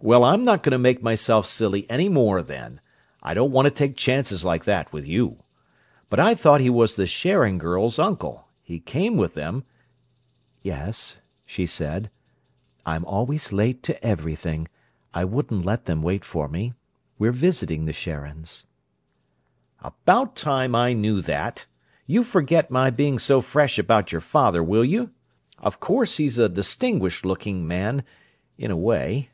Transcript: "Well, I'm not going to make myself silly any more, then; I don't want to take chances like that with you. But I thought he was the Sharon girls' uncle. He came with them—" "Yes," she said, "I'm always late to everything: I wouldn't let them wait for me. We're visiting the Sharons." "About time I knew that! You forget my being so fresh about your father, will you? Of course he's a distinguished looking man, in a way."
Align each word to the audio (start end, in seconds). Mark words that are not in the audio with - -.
"Well, 0.00 0.22
I'm 0.22 0.44
not 0.44 0.62
going 0.62 0.72
to 0.72 0.78
make 0.78 1.02
myself 1.02 1.46
silly 1.46 1.88
any 1.88 2.10
more, 2.10 2.42
then; 2.42 2.82
I 3.22 3.32
don't 3.32 3.52
want 3.52 3.64
to 3.68 3.70
take 3.70 3.96
chances 3.96 4.44
like 4.44 4.64
that 4.66 4.92
with 4.92 5.06
you. 5.06 5.42
But 6.10 6.20
I 6.20 6.34
thought 6.34 6.60
he 6.60 6.68
was 6.68 6.94
the 6.96 7.06
Sharon 7.06 7.56
girls' 7.56 7.98
uncle. 7.98 8.46
He 8.62 8.80
came 8.80 9.16
with 9.16 9.32
them—" 9.32 9.64
"Yes," 10.60 11.16
she 11.46 11.64
said, 11.64 12.10
"I'm 12.84 13.06
always 13.06 13.50
late 13.50 13.82
to 13.84 14.04
everything: 14.04 14.68
I 15.14 15.24
wouldn't 15.24 15.64
let 15.64 15.86
them 15.86 16.02
wait 16.02 16.22
for 16.22 16.48
me. 16.48 16.74
We're 17.18 17.32
visiting 17.32 17.86
the 17.86 17.94
Sharons." 17.94 18.66
"About 19.80 20.36
time 20.36 20.74
I 20.74 20.92
knew 20.92 21.22
that! 21.22 21.64
You 22.06 22.24
forget 22.24 22.70
my 22.70 22.90
being 22.90 23.18
so 23.18 23.40
fresh 23.40 23.78
about 23.78 24.12
your 24.12 24.20
father, 24.20 24.62
will 24.62 24.84
you? 24.84 25.12
Of 25.60 25.80
course 25.80 26.18
he's 26.18 26.36
a 26.36 26.50
distinguished 26.50 27.24
looking 27.24 27.66
man, 27.66 28.04
in 28.58 28.70
a 28.70 28.76
way." 28.76 29.30